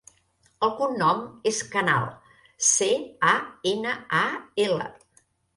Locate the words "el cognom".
0.67-1.19